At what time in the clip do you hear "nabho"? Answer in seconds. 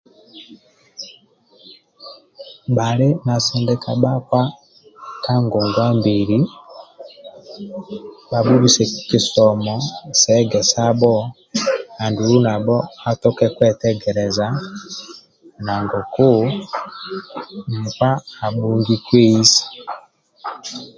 12.45-12.77